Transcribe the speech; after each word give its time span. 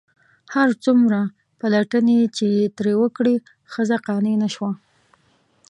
هر 0.53 0.69
څومره 0.83 1.19
پلټنې 1.59 2.19
چې 2.37 2.45
یې 2.57 2.65
ترې 2.77 2.93
وکړې 3.01 3.35
ښځه 3.73 3.97
قانع 4.07 4.35
نه 4.43 4.49
شوه. 4.55 4.71